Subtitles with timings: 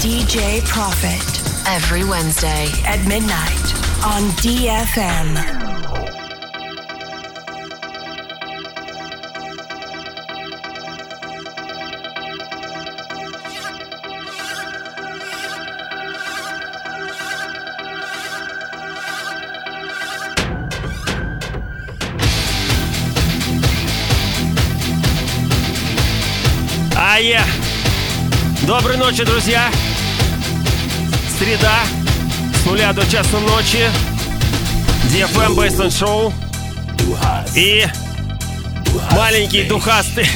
[0.00, 3.74] DJ Profit every Wednesday at midnight
[4.04, 5.36] on DFM.
[26.96, 27.44] Ае!
[28.66, 29.70] Доброй ночи, друзья!
[31.41, 31.79] Среда,
[32.53, 33.89] с нуля до часу ночи.
[35.05, 36.31] DFM Baseline Show.
[37.55, 37.87] И
[39.13, 40.29] маленький духастый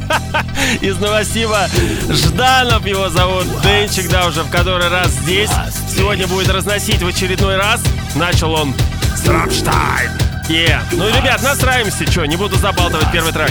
[0.80, 1.68] из Новосиба
[2.08, 3.44] Жданов его зовут.
[3.62, 5.50] Денчик, да, уже в который раз здесь.
[5.94, 7.82] Сегодня будет разносить в очередной раз.
[8.14, 8.74] Начал он
[9.14, 10.12] с Рамштайн.
[10.48, 10.80] Yeah.
[10.92, 13.50] Ну, ребят, настраиваемся, что, не буду забалтывать первый трек.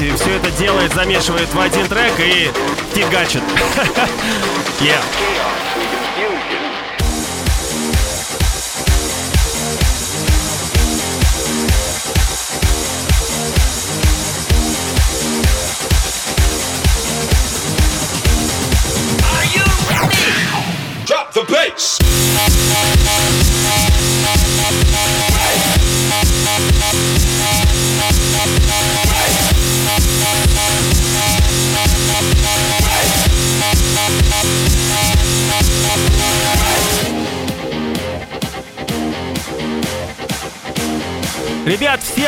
[0.00, 2.50] И все это делает, замешивает в один трек и
[2.94, 3.42] фигачит.
[4.80, 4.98] Yeah.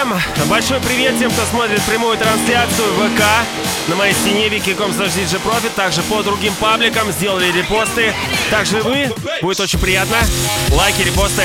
[0.03, 3.23] Всем большой привет тем, кто смотрит прямую трансляцию ВК
[3.89, 8.13] на моей стене wiki.com DJ Profit, также по другим пабликам сделали репосты.
[8.51, 10.17] Также вы, будет очень приятно.
[10.71, 11.45] Лайки, репосты.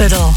[0.00, 0.32] The capital.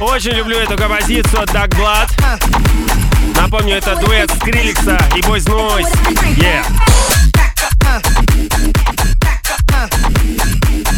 [0.00, 2.08] Очень люблю эту композицию от Dark Blood.
[3.36, 5.92] Напомню, это дуэт Скриликса и Boys Noise.
[6.36, 6.64] Yeah.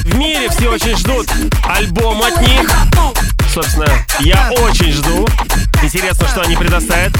[0.05, 1.29] В мире все очень ждут
[1.64, 2.70] альбом от них.
[3.52, 3.88] Собственно,
[4.20, 5.26] я очень жду.
[5.87, 7.12] Интересно, что они предоставят.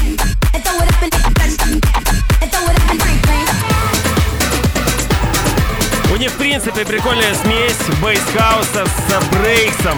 [6.11, 9.97] У них, в принципе, прикольная смесь бейс-хауса с брейксом.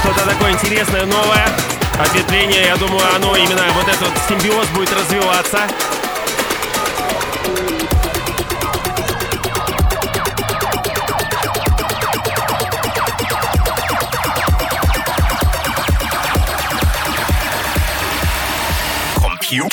[0.00, 1.48] Что-то такое интересное, новое.
[1.98, 5.60] Ответвление, я думаю, оно именно вот этот симбиоз будет развиваться.
[19.50, 19.66] You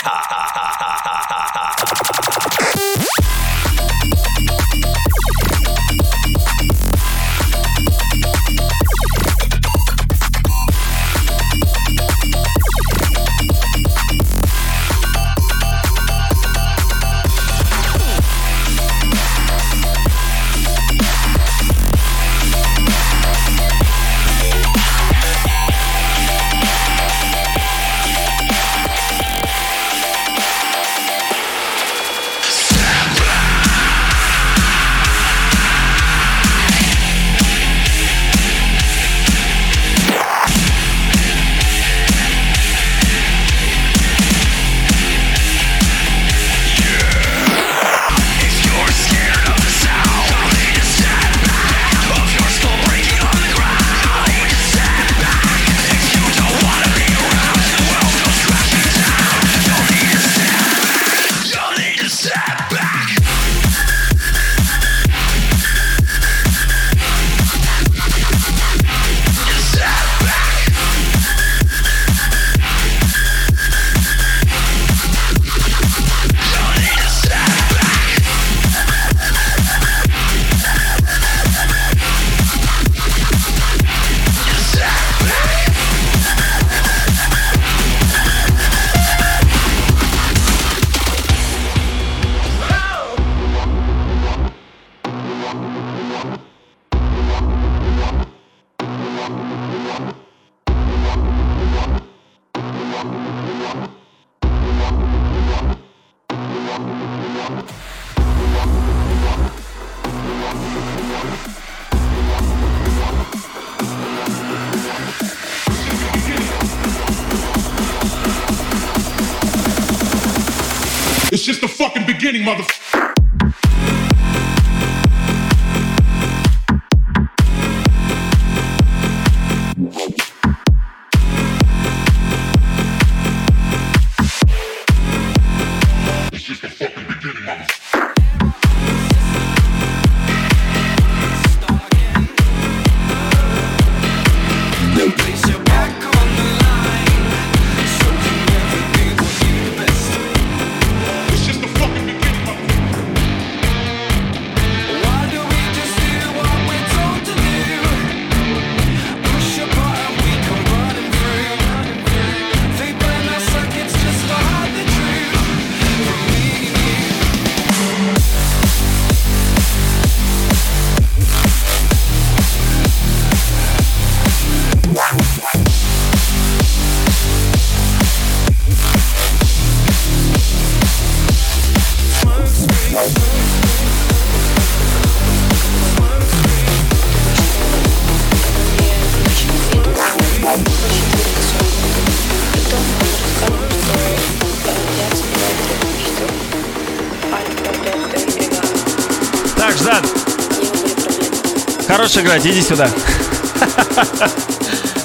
[202.16, 202.90] хорош играть, иди сюда.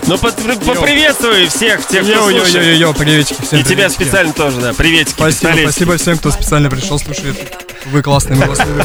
[0.07, 2.55] Ну, поприветствуй всех тех, кто слушает.
[2.55, 3.61] Йо-йо-йо-йо, приветики всем.
[3.61, 4.73] И тебя специально тоже, да.
[4.73, 7.37] Приветики, Спасибо, спасибо всем, кто специально пришел, слушает.
[7.87, 8.85] Вы классные, мы вас любим.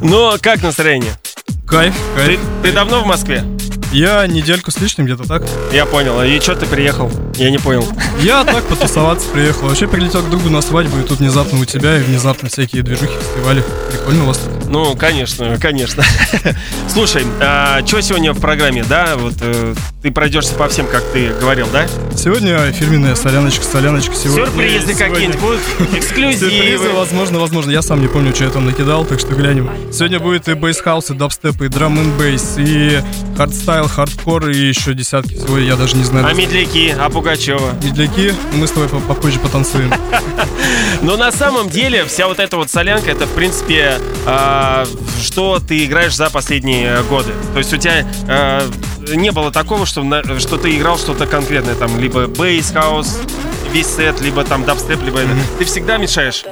[0.00, 1.12] Ну, как настроение?
[1.66, 2.40] Кайф, Ты, кайф.
[2.62, 3.44] ты давно в Москве?
[3.92, 5.42] Я недельку с лишним где-то так.
[5.72, 6.20] Я понял.
[6.22, 7.10] И что ты приехал?
[7.36, 7.86] Я не понял.
[8.20, 9.68] Я так потусоваться приехал.
[9.68, 13.12] Вообще прилетел к другу на свадьбу, и тут внезапно у тебя, и внезапно всякие движухи,
[13.12, 13.62] фестивали.
[13.90, 14.61] Прикольно у вас тут.
[14.72, 16.02] Ну, конечно, конечно.
[16.88, 19.16] Слушай, а что сегодня в программе, да?
[19.18, 21.86] Вот э, ты пройдешься по всем, как ты говорил, да?
[22.16, 24.14] Сегодня фирменная соляночка, соляночка.
[24.14, 26.88] Сегодня, Сюрпризы какие-нибудь будут, Сюрпризы, эксклюзивы.
[26.94, 27.70] возможно, возможно.
[27.70, 29.70] Я сам не помню, что я там накидал, так что глянем.
[29.92, 32.98] Сегодня будет и bass house, и дабстеп, и drum n bass, и
[33.36, 36.26] hardstyle, хардкор, и еще десятки всего, я даже не знаю.
[36.26, 37.74] А медляки, а Пугачева?
[37.82, 39.92] Медляки, мы с тобой по- попозже потанцуем.
[41.02, 44.86] Но на самом деле вся вот эта вот солянка, это в принципе, а,
[45.20, 47.32] что ты играешь за последние годы.
[47.52, 48.62] То есть у тебя а,
[49.14, 53.18] не было такого, что, на- что ты играл что-то конкретное, там, либо bass house,
[53.72, 55.20] весь сет, либо там дабстеп, либо...
[55.58, 56.44] Ты всегда мешаешь.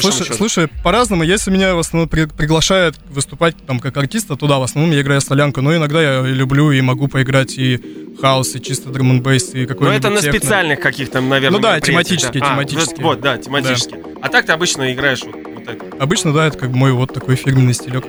[0.00, 0.34] Слушай, счету.
[0.34, 1.22] слушай, по-разному.
[1.22, 5.20] Если меня в основном при- приглашают выступать там как артиста, туда в основном я играю
[5.20, 7.80] солянку, но иногда я люблю и могу поиграть и
[8.20, 11.76] house, и чисто drum n и Ну, какой-нибудь это на специальных каких-то, наверное, Ну да,
[11.76, 13.00] мероприятиях, тематически, А, тематически.
[13.02, 13.96] Вот, да, тематически.
[14.22, 15.96] А так ты обычно играешь вот, вот это.
[16.00, 18.04] Обычно, да, это как мой вот такой фирменный стилек.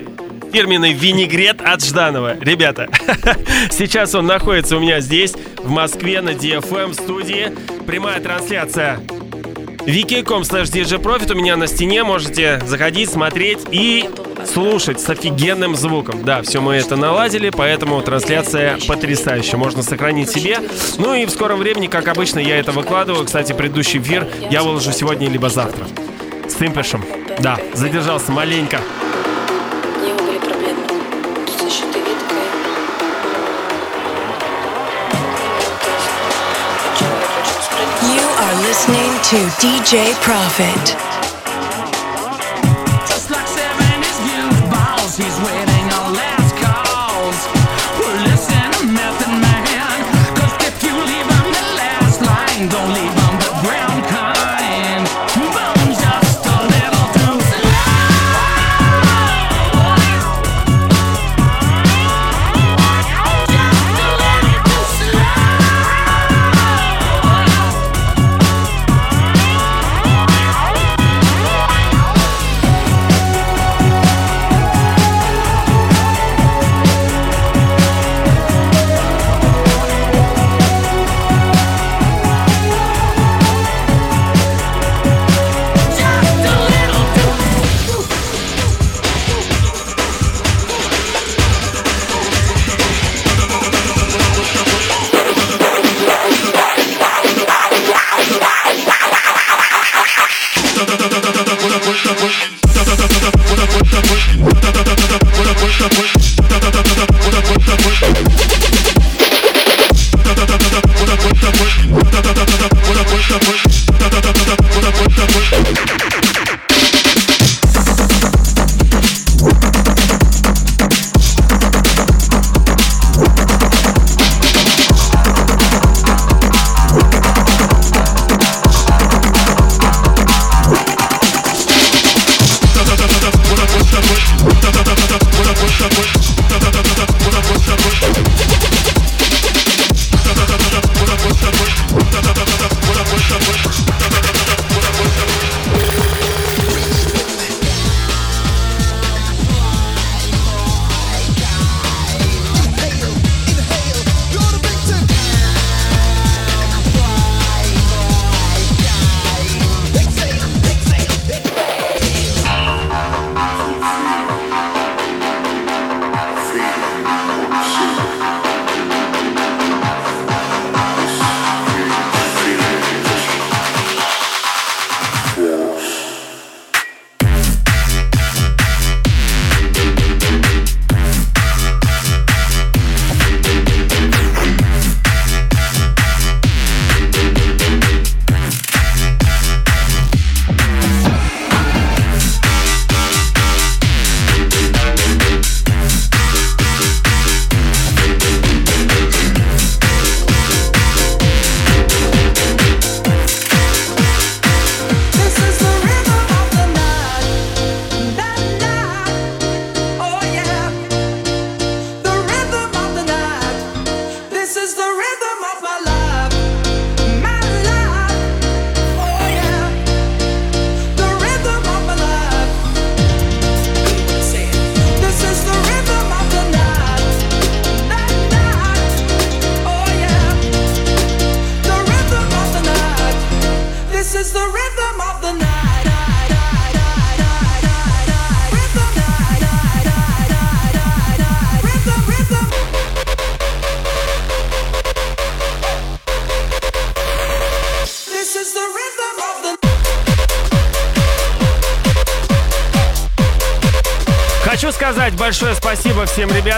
[0.52, 2.38] Фирменный винегрет от Жданова.
[2.40, 2.88] Ребята,
[3.70, 7.52] сейчас он находится у меня здесь, в Москве, на DFM студии.
[7.86, 9.00] Прямая трансляция
[9.88, 12.04] wiki.com slash djprofit у меня на стене.
[12.04, 14.08] Можете заходить, смотреть и
[14.46, 16.24] слушать с офигенным звуком.
[16.24, 19.56] Да, все мы это наладили, поэтому трансляция потрясающая.
[19.56, 20.58] Можно сохранить себе.
[20.98, 23.24] Ну и в скором времени, как обычно, я это выкладываю.
[23.24, 25.86] Кстати, предыдущий эфир я выложу сегодня либо завтра.
[26.48, 27.04] С Тымпешем.
[27.40, 28.80] Да, задержался маленько.
[39.24, 41.07] To DJ Profit.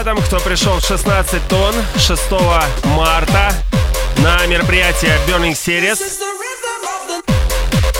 [0.01, 2.21] Ребятам, кто пришел в 16 тонн 6
[2.85, 3.53] марта
[4.17, 5.99] на мероприятие Burning Series.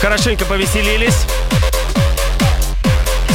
[0.00, 1.14] Хорошенько повеселились.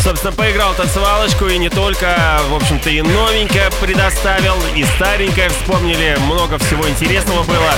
[0.04, 6.18] Собственно, поиграл танцевалочку и не только, в общем-то, и новенькое предоставил, и старенькое вспомнили.
[6.26, 7.72] Много всего интересного было.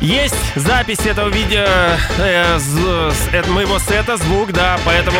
[0.00, 1.66] Есть запись этого видео
[2.18, 5.18] э, з- с э, моего сета, звук, да, поэтому,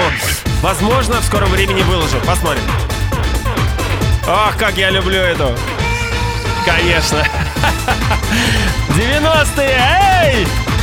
[0.63, 2.19] возможно, в скором времени выложу.
[2.27, 2.63] Посмотрим.
[4.27, 5.57] Ах, как я люблю эту.
[6.65, 7.23] Конечно.
[8.91, 9.79] 90-е,
[10.25, 10.76] эй!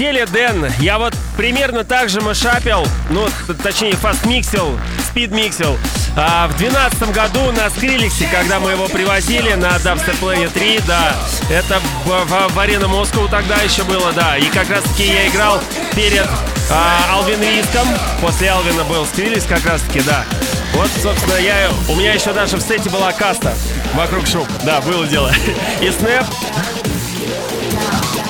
[0.00, 3.28] Деле, Дэн, я вот примерно так же мышапил, ну,
[3.62, 5.76] точнее, фастмиксил, спидмиксил.
[6.16, 11.14] А в двенадцатом году на Скриликсе, когда мы его привозили на Dubstep Planet 3, да,
[11.50, 14.38] это в, в, в Арена Москву тогда еще было, да.
[14.38, 15.60] И как раз таки я играл
[15.94, 16.26] перед
[16.70, 17.86] а, Alvin Risk ом.
[18.22, 20.24] После Алвина был Скриликс как раз таки, да.
[20.72, 23.52] Вот, собственно, я, у меня еще даже в сете была Каста
[23.92, 24.48] Вокруг шум.
[24.64, 25.30] Да, было дело.
[25.82, 26.24] И снэп.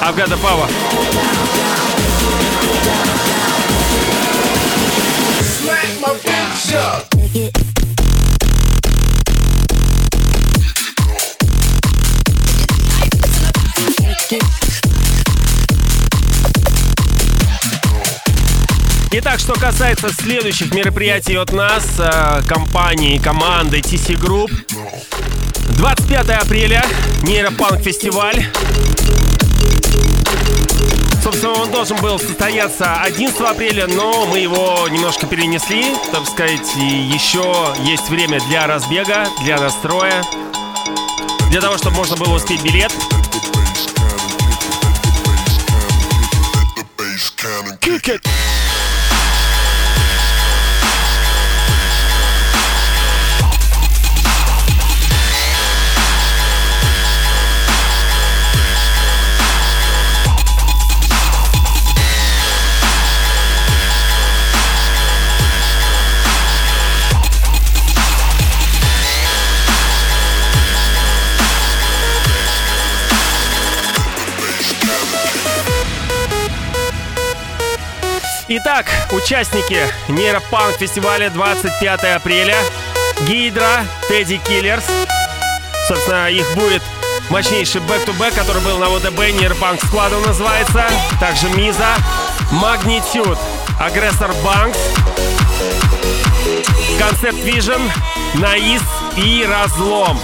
[0.03, 1.60] I've got the power.
[19.13, 24.53] Итак, что касается следующих мероприятий от нас, э, компании, команды TC Group.
[25.77, 26.85] 25 апреля,
[27.23, 28.47] нейропанк фестиваль.
[31.31, 36.85] Собственно, он должен был состояться 11 апреля, но мы его немножко перенесли, так сказать, и
[36.85, 40.25] еще есть время для разбега, для настроя,
[41.51, 42.93] для того, чтобы можно было успеть билет.
[47.81, 48.40] Kick it.
[78.53, 79.79] Итак, участники
[80.09, 82.57] Neuropunk фестиваля 25 апреля.
[83.21, 84.87] Гидра, Teddy Killers.
[85.87, 86.83] Собственно, их будет
[87.29, 90.85] мощнейший back-to-back, который был на ВДБ, Neuropunk склада называется.
[91.21, 91.95] Также Миза,
[92.51, 93.39] Magnetude,
[93.79, 94.81] Agressor Bunx,
[96.99, 97.81] Concept Vision,
[98.35, 98.83] Nais
[99.17, 100.19] и Разлом.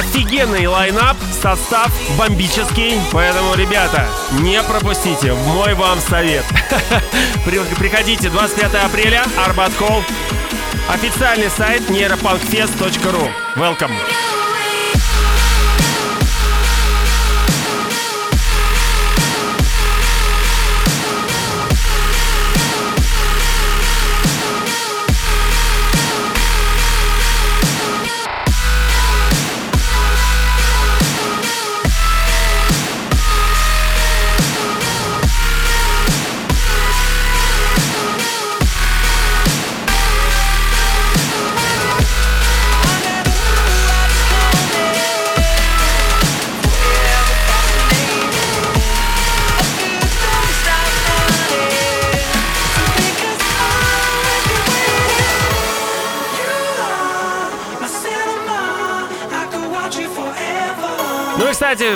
[0.00, 4.06] Офигенный lineup, состав бомбический, поэтому, ребята,
[4.40, 6.42] не пропустите, мой вам совет.
[7.44, 10.02] При- Приходите 25 апреля, Арбат Холл,
[10.88, 13.30] официальный сайт neuropunkfest.ru.
[13.56, 13.92] Welcome.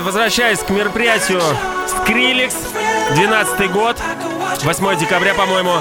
[0.00, 1.40] Возвращаясь к мероприятию
[1.87, 2.54] Скриликс,
[3.14, 3.96] 12 год,
[4.62, 5.72] 8 декабря, по-моему,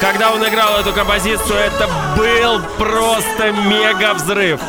[0.00, 4.60] когда он играл эту композицию, это был просто мега взрыв.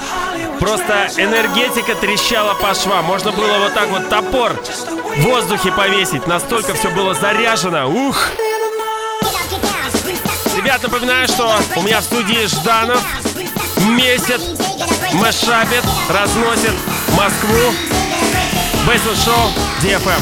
[0.59, 3.05] Просто энергетика трещала по швам.
[3.05, 4.53] Можно было вот так вот топор
[5.17, 6.27] в воздухе повесить.
[6.27, 7.87] Настолько все было заряжено.
[7.87, 8.29] Ух!
[10.55, 13.03] Ребят, напоминаю, что у меня в студии Жданов
[13.89, 14.41] месяц
[15.13, 16.73] мэшапит, разносит
[17.17, 17.92] Москву.
[18.85, 19.49] Бейсленд Шоу
[19.81, 20.21] DFM.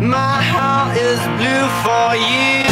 [0.00, 2.69] My heart is blue for you.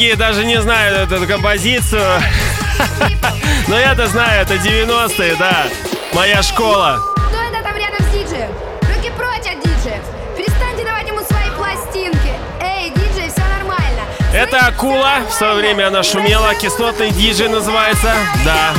[0.00, 2.22] Многие даже не знают эту композицию.
[3.68, 5.64] Но я-то знаю, это 90-е, да.
[6.14, 7.02] Моя школа.
[7.16, 8.50] Кто это там рядом с диджеем?
[8.80, 10.02] Руки прочь от диджеев.
[10.38, 12.32] Перестаньте давать ему свои пластинки.
[12.62, 14.02] Эй, диджей, все нормально.
[14.32, 15.18] Это Акула.
[15.28, 16.54] В свое время она шумела.
[16.54, 18.14] Кислотный диджей называется.
[18.42, 18.72] Да.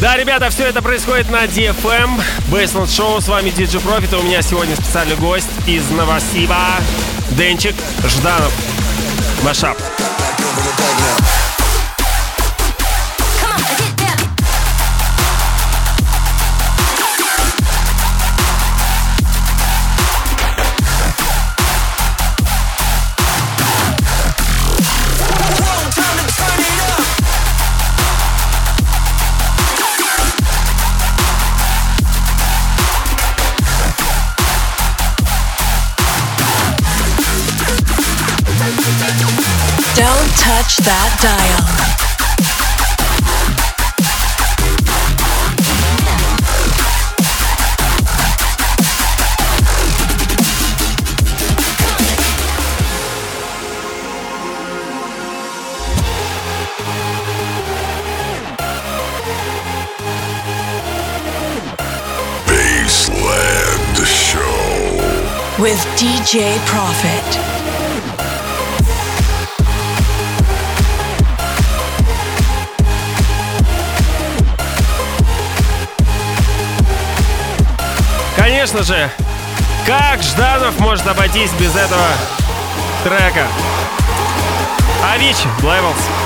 [0.00, 2.20] Да, ребята, все это происходит на DFM.
[2.50, 3.22] Baseland Show.
[3.22, 4.12] С вами DJ Profit.
[4.12, 6.58] И у меня сегодня специальный гость из Новосиба.
[7.30, 7.74] Денчик
[8.06, 8.52] Жданов.
[9.42, 9.78] Машап.
[40.44, 41.64] Touch that dial.
[62.46, 65.62] Baseland Show.
[65.62, 67.53] with DJ Profit.
[78.64, 79.10] Конечно же,
[79.84, 82.00] Как Жданов может обойтись без этого
[83.04, 83.46] трека?
[85.12, 86.23] Авичи, Levels.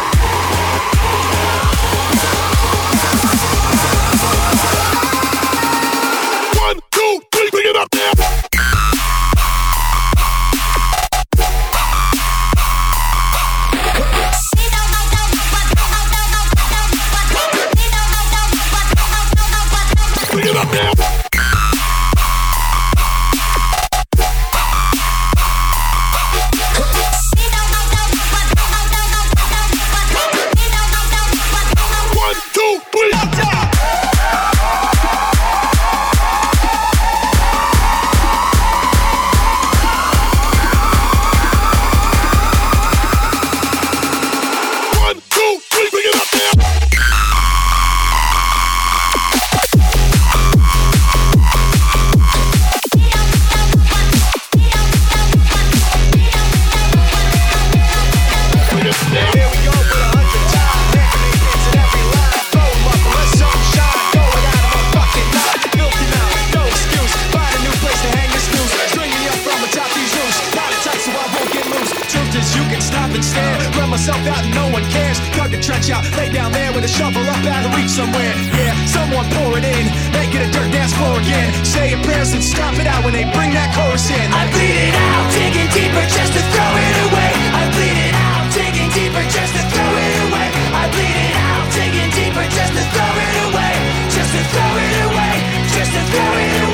[74.09, 75.21] Myself out and no one cares.
[75.37, 78.33] Cut the trench out, lay down there with a shovel up out of reach somewhere.
[78.57, 79.85] Yeah, someone pour it in,
[80.16, 81.53] make it a dirt dance floor again.
[81.61, 84.33] Saying prayers and stop it out when they bring that chorus in.
[84.33, 87.31] I bleed it out, digging deeper just to throw it away.
[87.53, 90.49] I bleed it out, digging deeper just to throw it away.
[90.73, 93.75] I bleed it out, digging deeper just to throw it away.
[94.09, 95.35] Just to throw it away,
[95.77, 96.67] just to throw it away.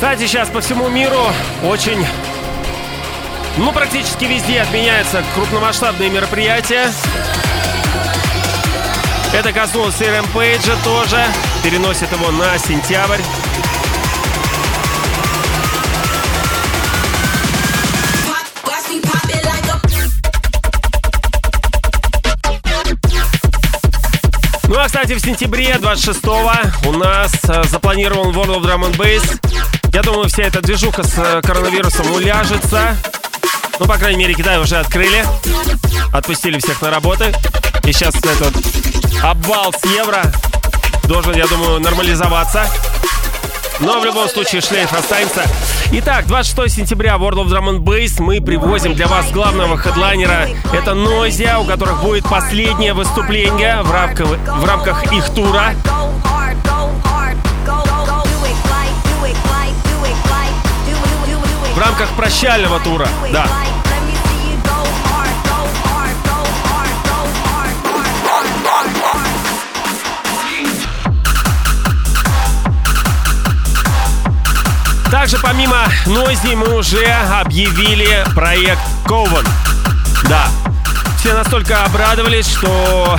[0.00, 1.26] Кстати, сейчас по всему миру
[1.62, 2.06] очень,
[3.58, 6.90] ну, практически везде отменяются крупномасштабные мероприятия.
[9.34, 11.22] Это коснулось и Рэмпейджа тоже.
[11.62, 13.20] Переносит его на сентябрь.
[24.66, 29.69] Ну а, кстати, в сентябре 26-го у нас э, запланирован World of Drum and Bass.
[29.92, 32.96] Я думаю, вся эта движуха с э, коронавирусом уляжется.
[33.80, 35.24] Ну, по крайней мере, Китай уже открыли.
[36.12, 37.34] Отпустили всех на работы.
[37.84, 38.54] И сейчас этот
[39.22, 40.22] обвал с евро
[41.08, 42.66] должен, я думаю, нормализоваться.
[43.80, 45.42] Но в любом случае шлейф останется.
[45.92, 50.48] Итак, 26 сентября World of Drum and Bass мы привозим для вас главного хедлайнера.
[50.72, 55.74] Это Noisia, у которых будет последнее выступление в рамках, в рамках их тура.
[61.80, 63.46] В рамках прощального тура, да.
[75.10, 77.02] Также помимо Noisy мы уже
[77.40, 79.48] объявили проект Coven.
[80.28, 80.48] Да.
[81.20, 83.18] Все настолько обрадовались, что...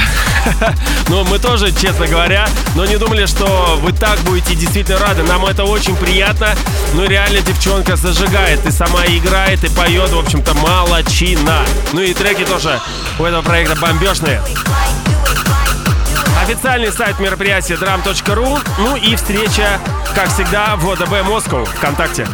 [1.08, 5.22] ну, мы тоже, честно говоря, но не думали, что вы так будете действительно рады.
[5.22, 6.56] Нам это очень приятно.
[6.96, 8.66] Ну, реально, девчонка зажигает.
[8.66, 11.60] И сама играет, и поет, в общем-то, молочина.
[11.94, 12.82] Ну и треки тоже
[13.20, 14.42] у этого проекта бомбежные.
[16.42, 18.68] Официальный сайт мероприятия drum.ru.
[18.80, 19.80] Ну и встреча,
[20.16, 22.26] как всегда, в ОДБ Москва ВКонтакте.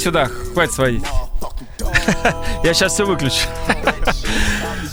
[0.00, 1.04] Сюда, хватит сводить.
[2.64, 3.46] Я сейчас все выключу.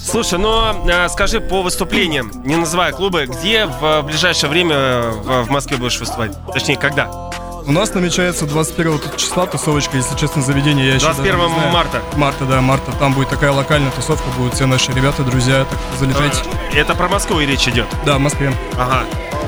[0.04, 5.50] Слушай, ну а, скажи по выступлениям, не называя клубы, где в ближайшее время в в
[5.50, 6.32] Москве будешь выступать?
[6.54, 7.30] Точнее, когда?
[7.65, 11.72] У нас намечается 21 числа тусовочка, если честно, заведение я еще даже 21 не знаю.
[11.74, 12.02] марта.
[12.15, 12.91] Марта, да, марта.
[12.93, 16.39] Там будет такая локальная тусовка, будут все наши ребята, друзья, так залетайте.
[16.74, 17.88] Это про Москву и речь идет.
[18.06, 18.54] Да, в Москве.
[18.78, 19.04] Ага.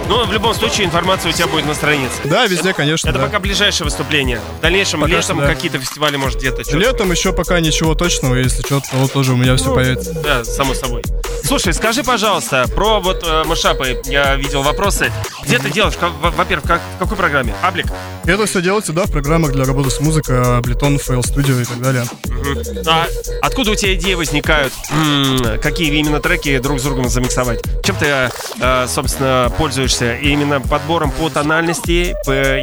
[0.10, 2.16] Ну, в любом случае, информация у тебя будет на странице.
[2.26, 3.26] Да, везде, конечно, Это да.
[3.26, 4.42] пока ближайшее выступление.
[4.58, 5.46] В дальнейшем, Пока летом да.
[5.48, 6.64] какие-то фестивали, может, где-то.
[6.76, 10.14] Летом еще пока ничего точного, если что, то тоже у меня все появится.
[10.14, 11.04] Да, само собой.
[11.44, 14.02] Слушай, скажи, пожалуйста, про вот э, мышапы.
[14.06, 15.12] Я видел вопросы.
[15.46, 15.96] Где ты делаешь?
[16.36, 17.54] Во-первых, как- в какой программе?
[17.62, 17.86] Аблик?
[18.26, 21.82] Это все делается, да, в программах для работы с музыкой, Ableton, Fail Studio и так
[21.82, 22.04] далее.
[22.88, 23.08] А
[23.42, 24.74] откуда у тебя идеи возникают?
[25.62, 27.62] Какие именно треки друг с другом замиксовать?
[27.84, 28.30] Чем ты,
[28.62, 30.16] э, собственно, пользуешься?
[30.16, 32.16] Именно подбором по тональности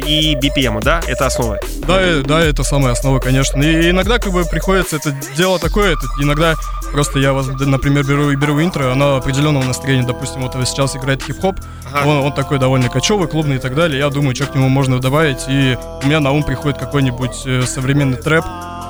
[0.07, 1.01] и BPM, да?
[1.07, 1.59] Это основа.
[1.87, 3.61] Да, да, это самая основа, конечно.
[3.61, 6.55] И иногда как бы приходится, это дело такое, это иногда
[6.91, 11.55] просто я, вас, например, беру, беру интро, оно определенного настроения, допустим, вот сейчас играет хип-хоп,
[11.91, 12.07] Ага.
[12.07, 14.99] он, он такой довольно кочевый, клубный и так далее, я думаю, что к нему можно
[14.99, 18.45] добавить, и у меня на ум приходит какой-нибудь э, современный трэп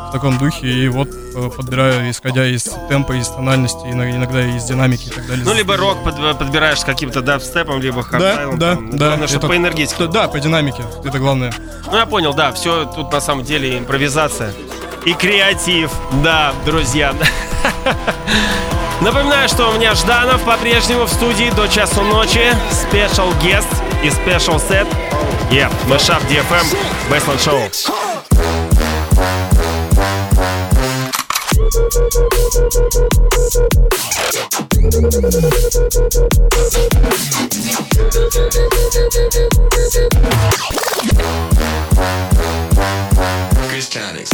[0.08, 4.64] в таком духе, и вот э, подбираю, исходя из темпа, из тональности, ино- иногда из
[4.64, 5.46] динамики и так далее.
[5.46, 8.60] Ну, либо рок под- подбираешь с каким-то дабстепом, либо да, хардстайлом.
[8.60, 8.90] да, там.
[8.92, 9.06] да.
[9.08, 10.08] Главное, чтобы это- по энергетике.
[10.08, 11.54] Да, по динамике, это главное.
[11.92, 14.54] Ну, я понял, да, все тут на самом деле импровизация.
[15.06, 15.92] И креатив,
[16.24, 17.14] да, друзья.
[19.02, 22.42] Напоминаю, что у меня Жданов по-прежнему в студии до часу ночи.
[22.72, 23.68] Special guest
[24.04, 24.88] и special set.
[25.52, 26.66] Yeah, Mashup DFM,
[27.10, 28.07] Bassland Show.
[43.68, 44.32] Christianics.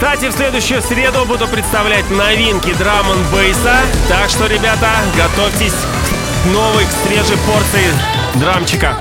[0.00, 3.80] Кстати, в следующую среду буду представлять новинки драм бейса.
[4.08, 7.84] Так что, ребята, готовьтесь к новой, к свежей порции
[8.36, 8.96] драмчика.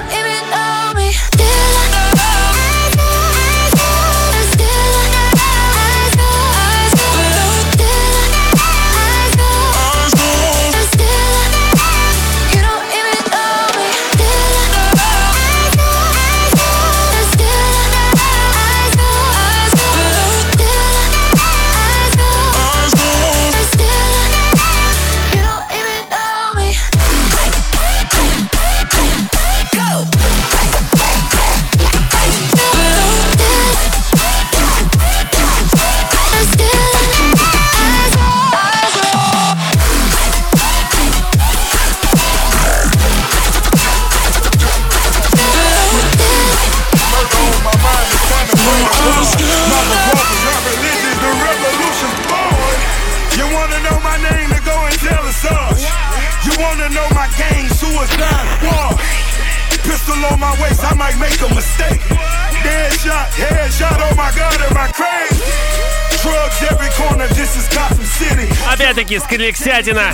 [69.80, 70.14] Козятина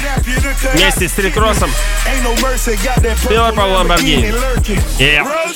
[0.74, 1.72] вместе с Рекросом
[3.28, 4.32] Пёрпл Ламборгини.
[5.00, 5.55] Yeah.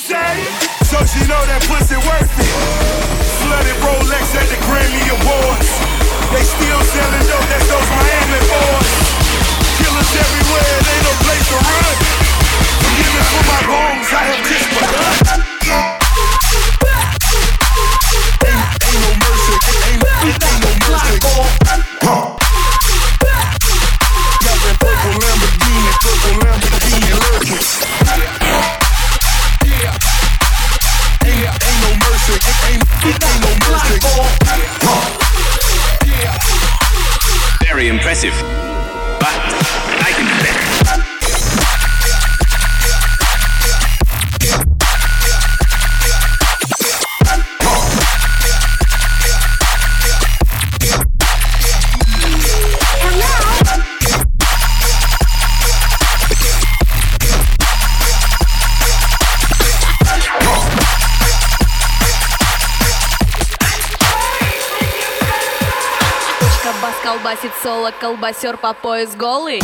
[67.62, 69.60] Соло колбасер по пояс голый.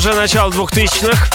[0.00, 1.28] уже начало двухтысячных.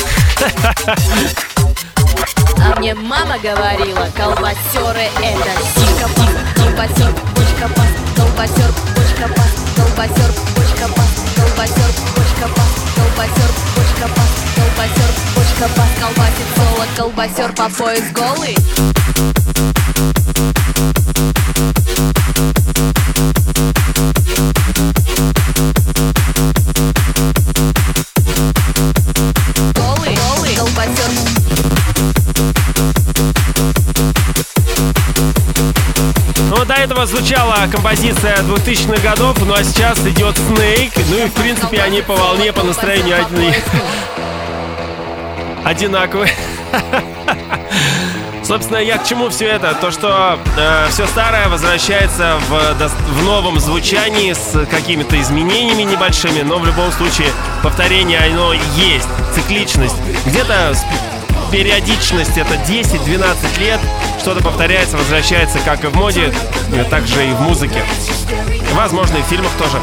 [2.58, 10.32] А мне мама говорила, колбасеры это сика пас, колбасер, бочка пас, колбасер, бочка пас, колбасер,
[10.56, 17.70] бочка пас, колбасер, бочка пас, колбасер, бочка пас, колбасер, бочка пас, колбасит соло, колбасер по
[17.70, 18.56] пояс голый.
[37.68, 42.52] композиция 2000-х годов, ну а сейчас идет Snake, ну и в принципе они по волне,
[42.54, 43.54] по настроению одни...
[45.64, 46.32] одинаковые.
[48.44, 49.74] Собственно, я к чему все это?
[49.74, 56.60] То, что э, все старое возвращается в, в новом звучании с какими-то изменениями небольшими, но
[56.60, 57.30] в любом случае
[57.64, 59.96] повторение оно есть, цикличность.
[60.28, 60.76] Где-то
[61.52, 63.80] периодичность это 10-12 лет,
[64.20, 66.34] что-то повторяется, возвращается как и в моде,
[66.90, 67.84] так же и в музыке.
[68.74, 69.80] Возможно, и в фильмах тоже.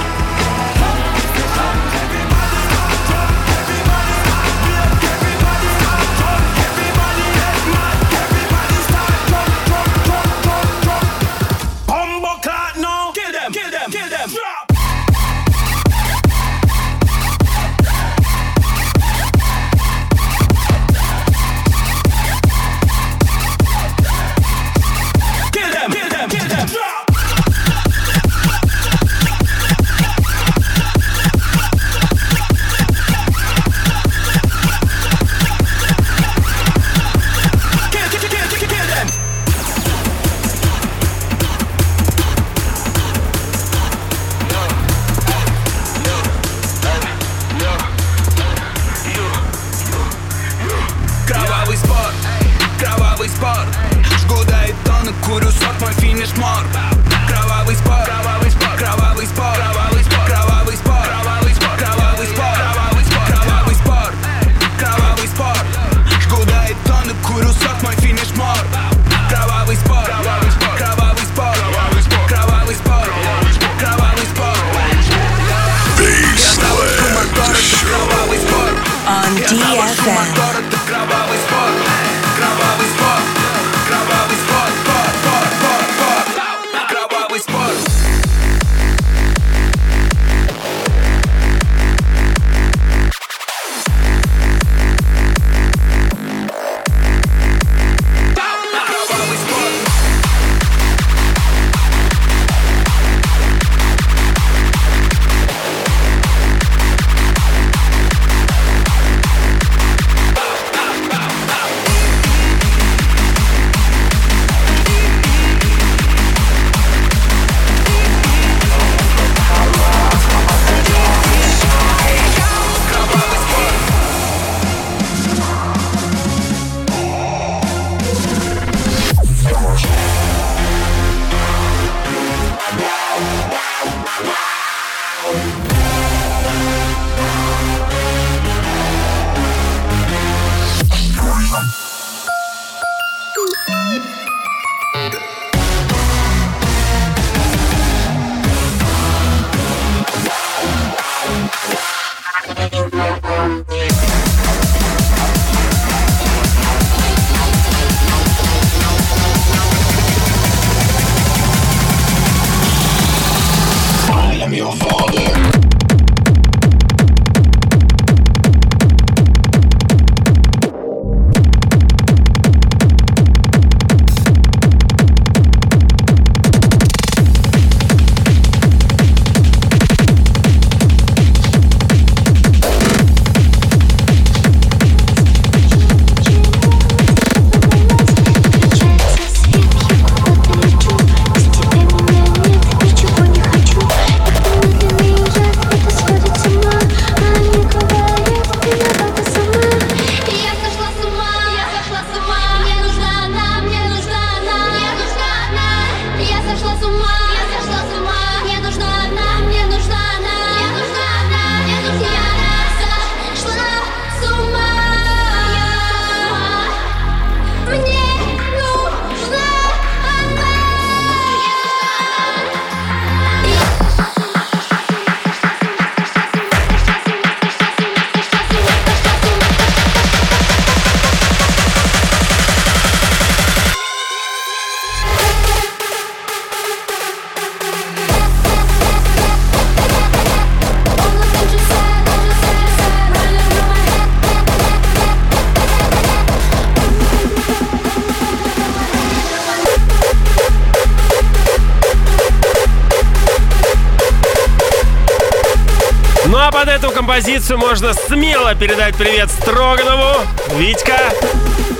[257.43, 260.21] Композицию можно смело передать привет Строганову.
[260.57, 260.99] Витька,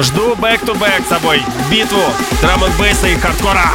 [0.01, 1.41] жду back-to-back с тобой.
[1.71, 2.03] Битву
[2.41, 3.71] драм н бейса и хардкора.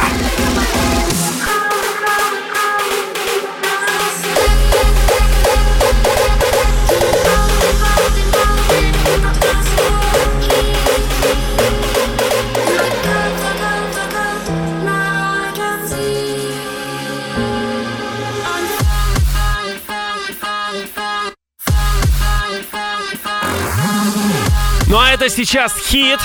[25.28, 26.18] Сейчас хит.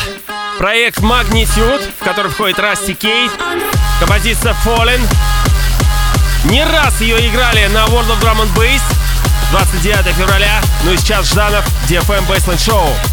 [0.57, 3.31] Проект Magnitude, в который входит Расти Кейт.
[3.99, 5.01] Композиция Fallen.
[6.45, 8.81] Не раз ее играли на World of Drum and Bass.
[9.51, 10.61] 29 февраля.
[10.83, 13.12] Ну и сейчас Жданов, DFM Baseline Show.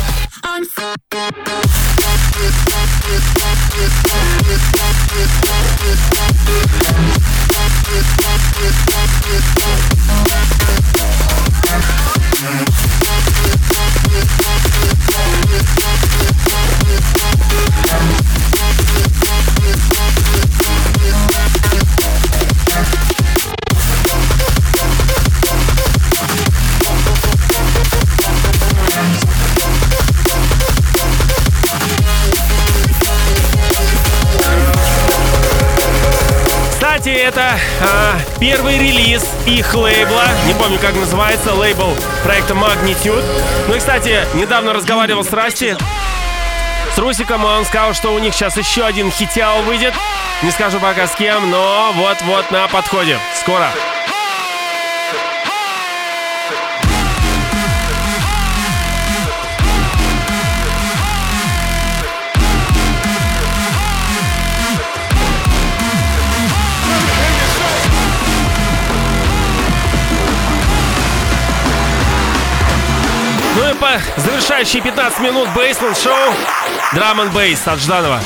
[39.57, 40.25] Их лейбла.
[40.47, 41.55] Не помню, как называется.
[41.55, 43.25] Лейбл проекта Magnitude.
[43.69, 45.77] Ну и, кстати, недавно разговаривал с Расти.
[46.95, 49.95] С Русиком, и он сказал, что у них сейчас еще один хитял выйдет.
[50.43, 53.19] Не скажу пока с кем, но вот-вот на подходе.
[53.35, 53.71] Скоро.
[73.91, 76.15] По завершающие 15 минут Бейсленд шоу
[76.95, 78.21] Драм н Бейс от Жданова.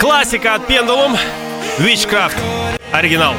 [0.00, 1.16] Классика от Pendulum.
[1.78, 2.36] Witchcraft.
[2.92, 3.34] Оригинал.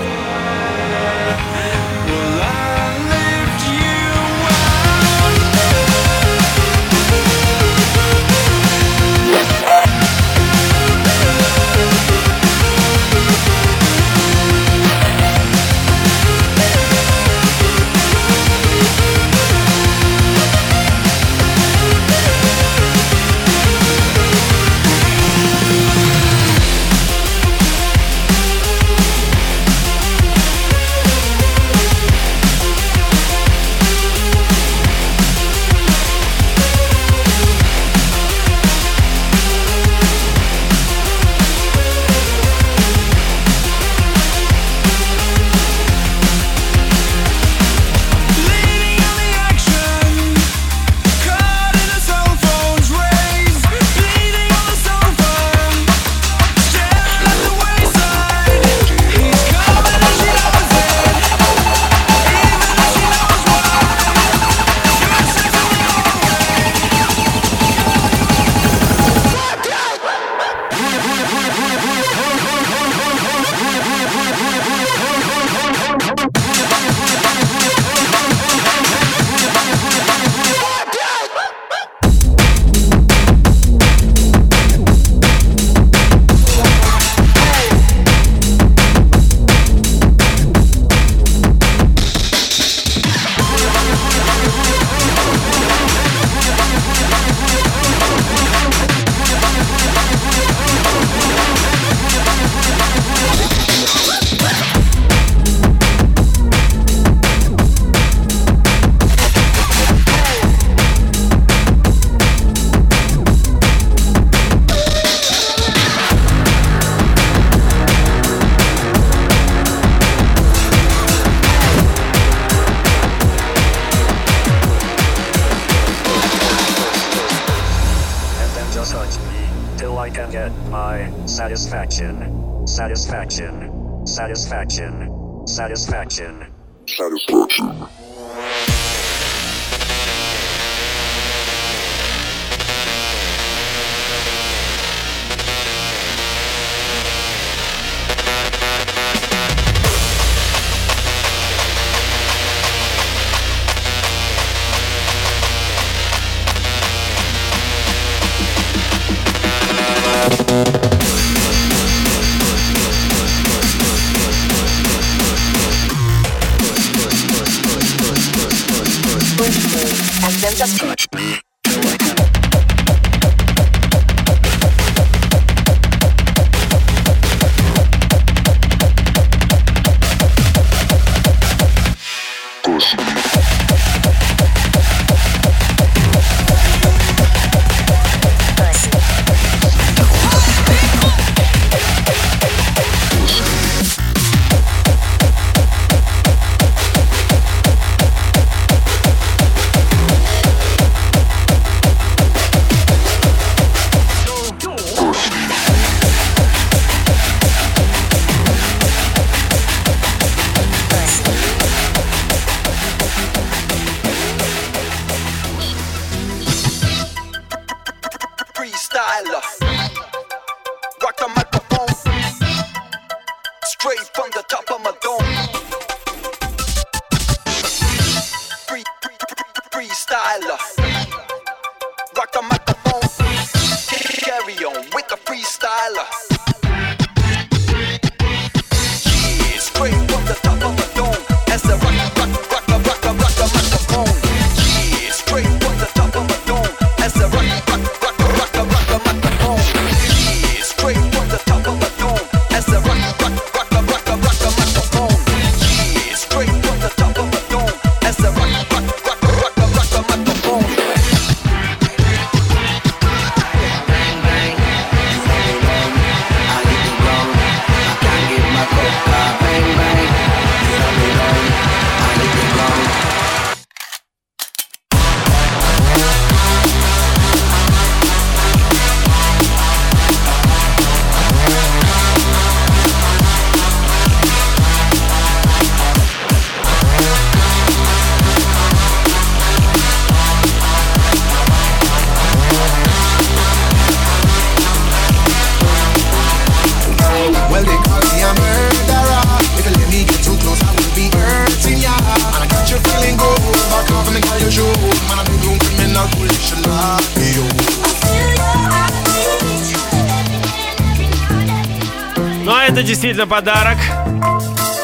[313.17, 313.77] за подарок.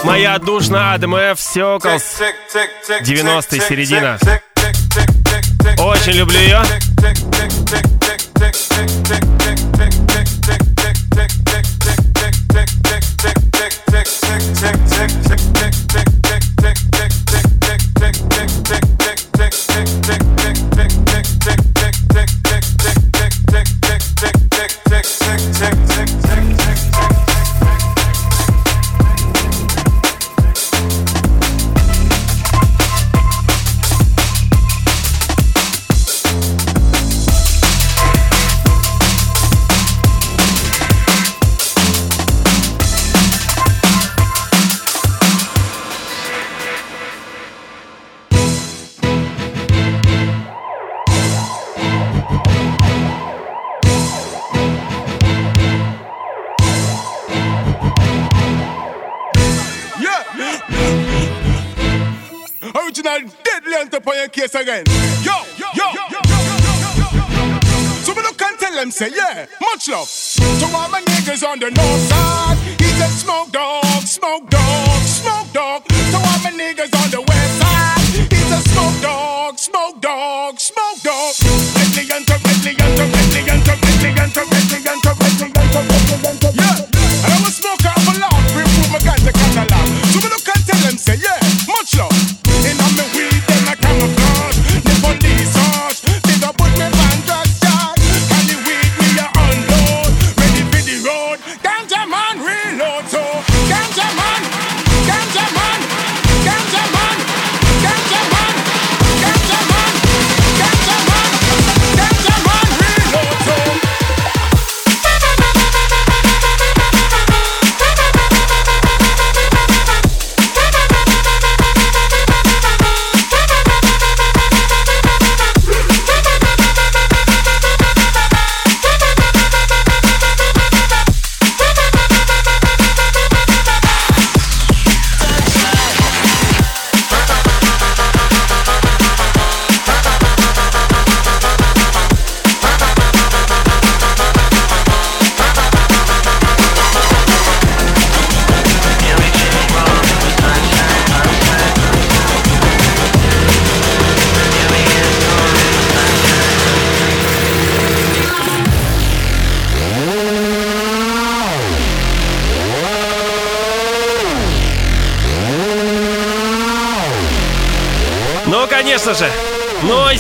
[0.03, 1.39] Моя душна Адам Ф.
[1.39, 2.19] Сёклс.
[3.03, 4.17] 90 середина.
[5.77, 6.63] Очень люблю ее.
[71.53, 72.57] on the north side.
[72.79, 74.62] He's a smoke dog, smoke dog.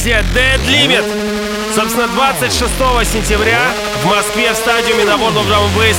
[0.03, 1.05] Noisia Dead Limit.
[1.73, 2.73] Собственно, 26
[3.09, 3.71] сентября
[4.03, 5.95] в Москве в стадиуме на World of Drum Bass.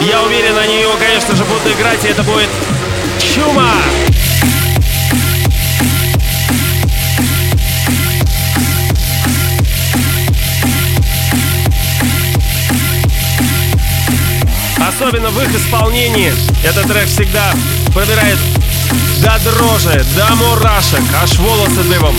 [0.00, 2.48] Я уверен, они его, конечно же, будут играть, и это будет
[3.18, 3.72] чума!
[14.86, 16.32] Особенно в их исполнении
[16.62, 17.52] этот трек всегда
[17.92, 18.38] пробирает
[19.20, 22.14] до дрожи, до мурашек, аж волосы дыбом.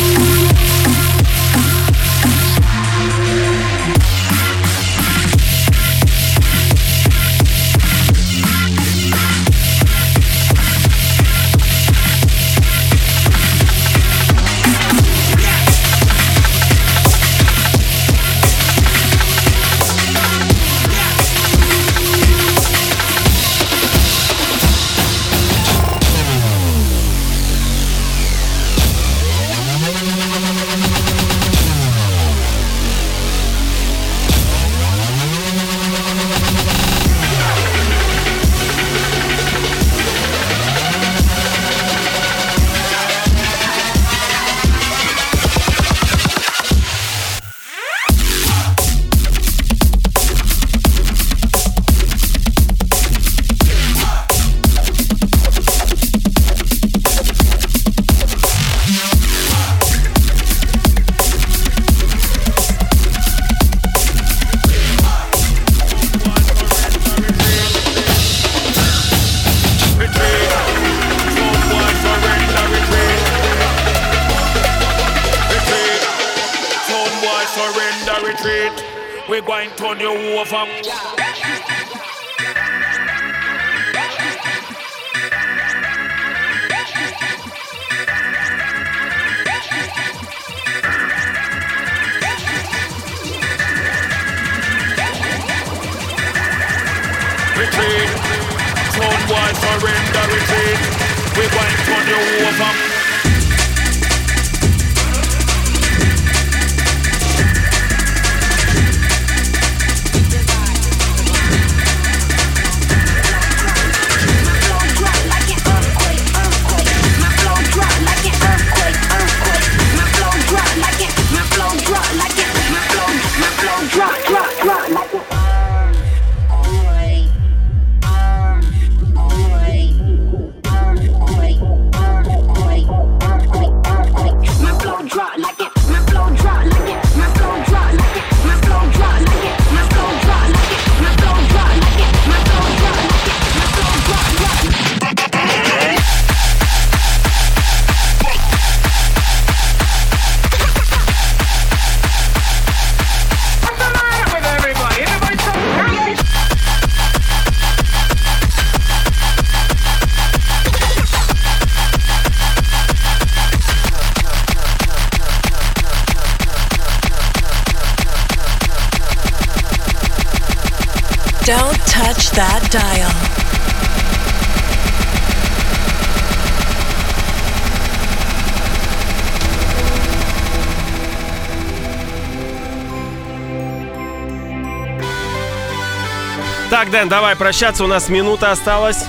[186.89, 189.05] Так, Дэн, давай прощаться, у нас минута осталась.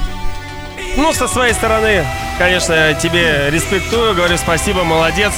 [0.99, 2.05] Ну, со своей стороны,
[2.39, 5.33] конечно, тебе респектую, говорю спасибо, молодец.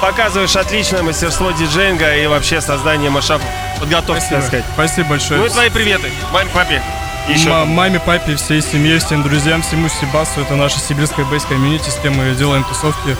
[0.00, 3.40] Показываешь отличное мастерство диджейнга и вообще создание mashup
[3.78, 4.40] подготовки, Спасибо.
[4.40, 4.64] так сказать.
[4.74, 5.40] Спасибо большое.
[5.40, 6.10] Ну и твои приветы.
[6.32, 6.82] Маме, папе.
[7.28, 7.48] Еще.
[7.48, 10.40] Ма- маме, папе, всей семье, всем друзьям, всему Сибасу.
[10.40, 13.16] Это наша сибирская bass community, с кем мы делаем тусовки.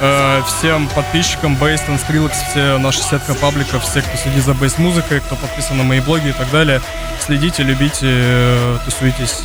[0.00, 5.36] Э, всем подписчикам Бейстон, Skrillex, все наша сетка пабликов, все, кто следит за bass-музыкой, кто
[5.36, 6.80] подписан на мои блоги и так далее.
[7.24, 9.42] Следите, любите, э, тусуйтесь.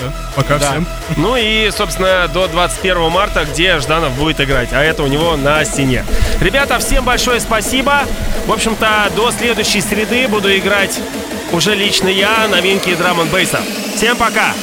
[0.00, 0.12] Да.
[0.34, 0.70] Пока Да.
[0.70, 0.86] всем.
[1.16, 4.70] Ну и, собственно, до 21 марта, где Жданов будет играть.
[4.72, 6.04] А это у него на стене.
[6.40, 8.02] Ребята, всем большое спасибо.
[8.46, 10.98] В общем-то, до следующей среды буду играть
[11.52, 13.28] уже лично я новинки драм н.
[13.94, 14.54] Всем пока!